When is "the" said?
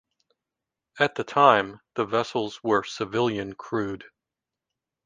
1.13-1.23, 1.93-2.05